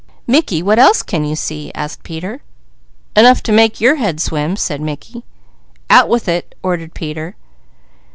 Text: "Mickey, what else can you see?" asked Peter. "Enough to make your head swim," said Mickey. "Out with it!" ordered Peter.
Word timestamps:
"Mickey, 0.25 0.63
what 0.63 0.79
else 0.79 1.03
can 1.03 1.23
you 1.25 1.35
see?" 1.35 1.71
asked 1.75 2.01
Peter. 2.01 2.41
"Enough 3.15 3.43
to 3.43 3.51
make 3.51 3.79
your 3.79 3.97
head 3.97 4.19
swim," 4.19 4.55
said 4.55 4.81
Mickey. 4.81 5.23
"Out 5.91 6.09
with 6.09 6.27
it!" 6.27 6.55
ordered 6.63 6.95
Peter. 6.95 7.35